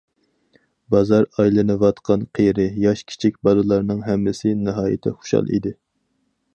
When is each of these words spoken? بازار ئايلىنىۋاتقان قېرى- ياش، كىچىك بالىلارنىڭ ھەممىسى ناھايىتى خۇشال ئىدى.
بازار 0.93 1.27
ئايلىنىۋاتقان 1.41 2.25
قېرى- 2.39 2.67
ياش، 2.87 3.05
كىچىك 3.13 3.39
بالىلارنىڭ 3.49 4.03
ھەممىسى 4.09 4.59
ناھايىتى 4.67 5.19
خۇشال 5.21 5.57
ئىدى. 5.59 5.79